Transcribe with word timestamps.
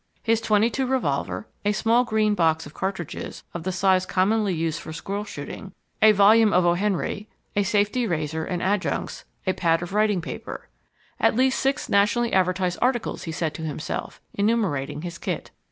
his 0.23 0.41
.22 0.41 0.89
revolver, 0.89 1.47
a 1.63 1.71
small 1.71 2.03
green 2.03 2.33
box 2.33 2.65
of 2.65 2.73
cartridges 2.73 3.43
of 3.53 3.61
the 3.61 3.71
size 3.71 4.03
commonly 4.03 4.51
used 4.51 4.79
for 4.81 4.91
squirrel 4.91 5.23
shooting, 5.23 5.73
a 6.01 6.11
volume 6.11 6.51
of 6.53 6.65
O. 6.65 6.73
Henry, 6.73 7.29
a 7.55 7.61
safety 7.61 8.07
razor 8.07 8.43
and 8.43 8.63
adjuncts, 8.63 9.25
a 9.45 9.53
pad 9.53 9.83
of 9.83 9.93
writing 9.93 10.19
paper.... 10.19 10.69
At 11.19 11.35
least 11.35 11.59
six 11.59 11.87
nationally 11.87 12.33
advertised 12.33 12.79
articles, 12.81 13.25
he 13.25 13.31
said 13.31 13.53
to 13.53 13.61
himself, 13.61 14.19
enumerating 14.33 15.03
his 15.03 15.19
kit. 15.19 15.51